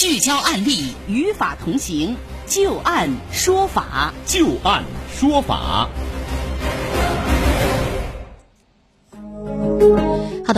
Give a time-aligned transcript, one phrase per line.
[0.00, 4.82] 聚焦案例，与法同行，就案说法，就案
[5.12, 5.90] 说法。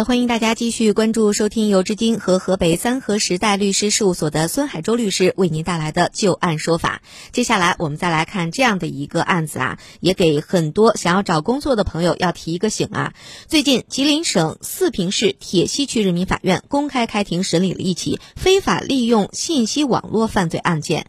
[0.05, 7.03] 欢迎大家继续关注收听由知金和河北三和时代律师事务所的孙海洲律师为您带来的就案说法。
[7.31, 13.13] 接下来我们再来看这样的一个案子啊，也给很多想要找工作的朋友要提一个醒啊。
[13.47, 21.07] 最近，吉林省四平市铁西区人民法院公开开庭审理了一起非法利用信息网络犯罪案件。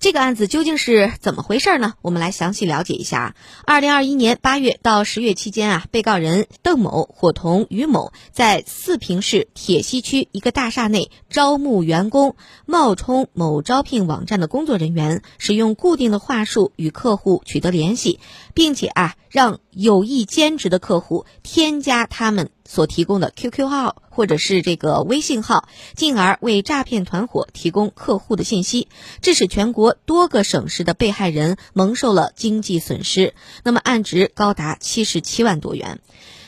[0.00, 1.92] 这个案子究竟是怎么回事呢？
[2.00, 3.34] 我们来详细了解一下。
[3.66, 18.20] 二零二一年八月到十月期间啊，被告人邓某伙同于某在四平市铁西区一个大厦内招募员工，冒充某招聘网站的工作人员，使用固定的话术与客户取得联系，
[18.54, 22.48] 并且啊，让有意兼职的客户添加他们。
[22.70, 28.86] 所提供的 QQ 号或者是这个微信号，进而为诈骗团伙提供客户的信息，
[29.20, 35.98] 致使全国多个省市的被害人蒙受了经济损失，那么案值高达七十七万多元。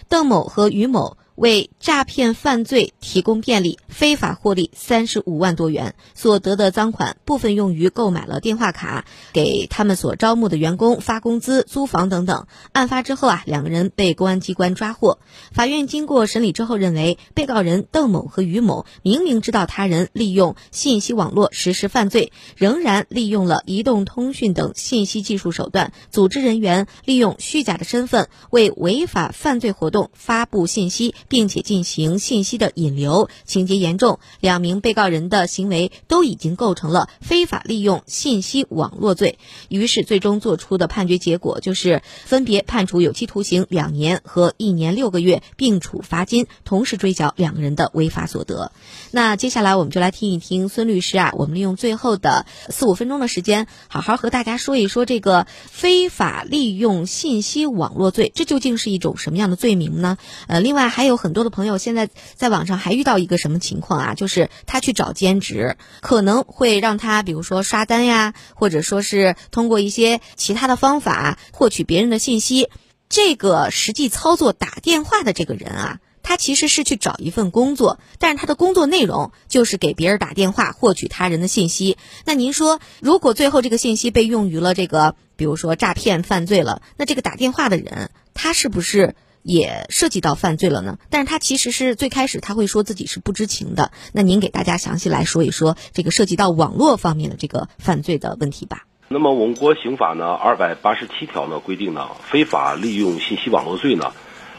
[0.08, 1.16] 邓某和于某。
[1.34, 12.46] 为诈骗犯罪提供便利，非法获利三十五万多元，所得的赃款部分用于购买了电话卡，给他们所招募的员工发工资、租房等等。
[12.72, 15.18] 案发之后啊，两个人被公安机关抓获。
[15.52, 31.14] 法院经过审理之后认为，被告人邓某和于某明明知道他人利用信息网络实施犯罪，仍然利用了移动通讯等信息技术手段，组织人员利用虚假的身份为违法犯罪活动发布信息。
[31.32, 34.18] 并且进行信息的引流，情节严重。
[34.40, 39.38] 两名被告人的行为都已经构成了非法利用信息网络罪，
[39.70, 48.70] 于是最终作出的判决结果就是分别判处有期徒刑两年和一年六个月，并处罚金，同时追缴两个人的违法所得。
[49.10, 60.18] 那接下来我们就来听一听孙律师啊，我们利用最后的四五分钟的时间，好好和大家说一说这个非法利用信息网络罪，这究竟是一种什么样的罪名呢？
[60.46, 61.21] 呃，另外还有。
[61.22, 64.14] 很多的朋友现在在网上还遇到一个什么情况啊？
[64.14, 72.70] 就是他去找兼职，可能会让他比如说刷单呀，或者说是通过一些其他的方法获取别人的信息。
[73.08, 81.98] 这个实际操作打电话的这个人啊，他其实是去找一份工作，但是他的工作内容就是给别人打电话获取他人的信息。
[82.24, 89.14] 那您说，如果最后这个信息被用于了这个，比如说诈骗犯罪了，那这个打电话的人他是不是？
[89.42, 93.90] 也涉及到犯罪了呢，但是他其实是最开始他会说自己是不知情的。
[94.12, 98.86] 那您给大家详细来说一说这个涉及到网络方面的这个犯罪的问题吧。
[99.08, 104.12] 那么我们国刑法呢二百八十七条呢规定呢，非法利用信息网络罪呢，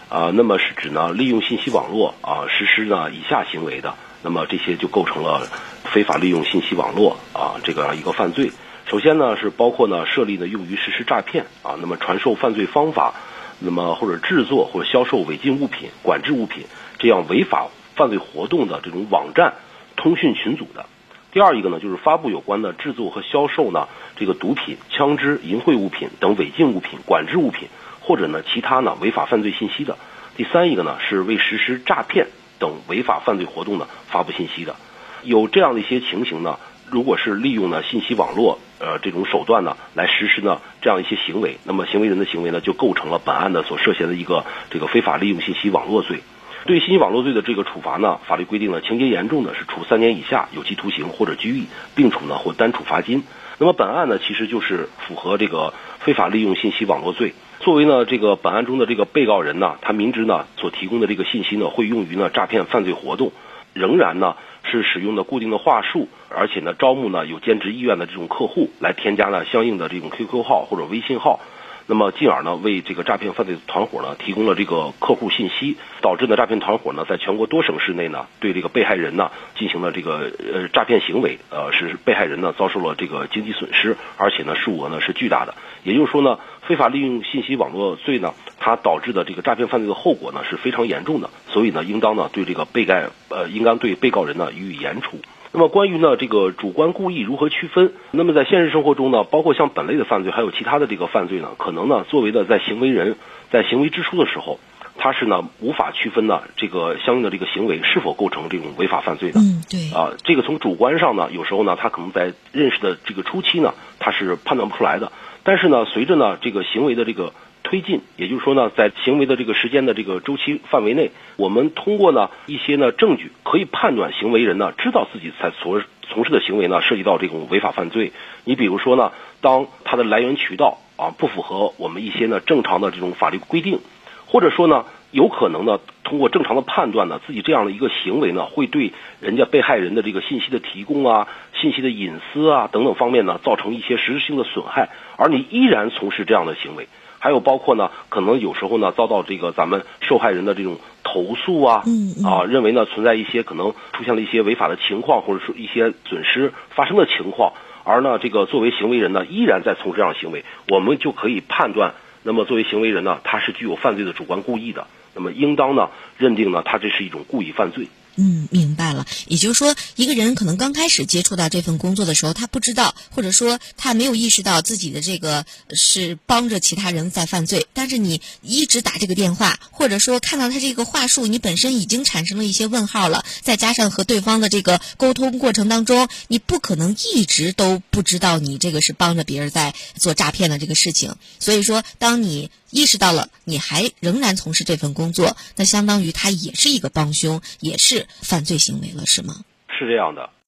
[0.10, 5.48] 啊，那么是指呢利用信息网络啊实施呢以下行为的，那么这些就构成了
[5.86, 8.52] 非法利用信息网络啊这个一个犯罪。
[8.86, 13.14] 首先呢是包括呢设立呢用于实施诈骗啊，那么传授犯罪方法。
[13.60, 16.66] 那么或者制作或者销售违禁物品、管制物品
[17.00, 19.54] 这样违法犯罪活动的这种网站、
[19.96, 20.86] 通讯群组的。
[21.32, 27.70] 第二一个呢，就是发布有关的制作和销售呢这个毒品、枪支、淫秽物品等违禁物品、管制物品
[28.02, 29.98] 或者呢其他呢违法犯罪信息的。
[30.36, 32.28] 第三一个呢，是为实施诈骗
[32.60, 34.76] 等违法犯罪活动呢发布信息的。
[35.24, 36.58] 有这样的一些情形呢。
[36.94, 46.20] 如果是利用呢信息网络呃这种手段呢来实施呢这样一些行为，那么行为人的行为呢就构成了本案的所涉嫌的一个这个非法利用信息网络罪。
[46.68, 51.66] 对信息网络罪的这个处罚呢，法律规定呢情节严重的是处三年以下有期徒刑或者拘役，
[51.96, 53.24] 并处呢或单处罚金。
[53.58, 57.34] 那么本案呢其实就是符合这个非法利用信息网络罪。
[57.60, 63.32] 作为呢这个本案中的这个被告人呢，他明知呢所提供的这个信息呢会用于呢诈骗犯罪活动，
[63.74, 64.36] 仍然呢。
[64.66, 71.42] 是使用的固定的话术，而且呢，招募呢有兼职意愿的这种客户来添加呢相应的这种 QQ 号或者微信号。
[71.86, 85.54] 那么，进而呢，为这个诈骗犯罪团伙呢提供了这个客户信息，导致呢诈骗团伙呢在全国多省市内呢对这个被害人呢进行了这个呃诈骗行为，呃使被害人呢遭受了这个经济损失，而且呢数额呢是巨大的。
[85.84, 88.34] 也就是说呢，非法利用信息网络罪呢，
[88.66, 95.18] 它导致的这个诈骗犯罪的后果呢是非常严重的，所以呢，应当呢对这个被害呃应当对被告人呢予以严处。
[95.52, 97.92] 那么关于呢这个主观故意如何区分？
[98.12, 103.18] 那么在现实生活中呢，包括像本类的犯罪，还有其他的这个犯罪呢，可能呢作为的在行为人
[103.52, 104.62] 在行为之初的时候，
[104.98, 109.42] 他是呢无法区分呢这个相应的这个行为是否构成这种违法犯罪的。
[109.42, 109.92] 嗯，对。
[109.92, 115.12] 啊，这个从主观上呢，有时候呢他可能在认识的这个初期呢，他是判断不出来的。
[115.44, 117.34] 但是呢，随着呢这个行为的这个。
[117.74, 128.12] 推进，也就是说呢，在行为的这个时间的这个周期范围内，我们通过呢一些呢证据，可以判断行为人呢知道自己在所从事的行为呢涉及到这种违法犯罪。
[128.44, 129.12] 你比如说呢，
[129.42, 133.80] 当它的来源渠道啊不符合我们一些呢正常的这种法律规定，
[134.28, 134.86] 或者说呢。
[135.14, 146.88] 有可能呢，通过正常的判断呢，自己这样的一个行为呢，会对人家被害人的这个信息的提供啊、信息的隐私啊等等方面呢，造成一些实质性的损害，而你依然从事这样的行为，
[147.24, 151.82] 还有包括呢，可能有时候呢，遭到这个咱们受害人的这种投诉啊，
[152.26, 157.54] 啊，认为呢存在一些可能出现了一些违法的情况，或者说一些损失发生的情况，
[157.86, 161.94] 而呢，这个作为行为人呢，依然在从事这样的行为，我们就可以判断，
[162.24, 164.88] 那么作为行为人呢，他是具有犯罪的主观故意的。
[165.16, 167.88] 那么，应当呢认定呢，他这是一种故意犯罪。
[168.16, 169.06] 嗯，明白了。
[169.28, 177.66] 也就是说，一个人可能刚开始接触到这份工作的时候，他不知道，或者说他没有意识到自己的这个是帮着其他人在犯罪。
[177.74, 183.26] 但是你一直打这个电话，或者说看到他这个话术，你本身已经产生了一些问号了。
[183.42, 191.16] 再加上和对方的这个沟通过程当中，你不可能一直都不知道你这个是帮着别人在做诈骗的这个事情。
[191.40, 199.46] 所以说，当你意识到了，你还仍然从事这份工作，那相当于他也是一个帮凶，也是犯罪行为了，是吗？
[199.70, 200.30] 是这样的。